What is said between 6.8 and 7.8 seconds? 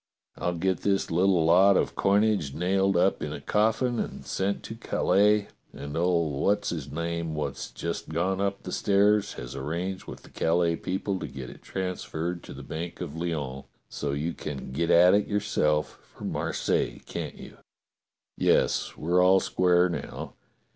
name wot's